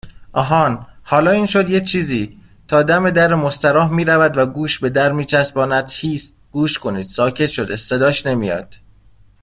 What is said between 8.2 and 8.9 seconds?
نمیاد.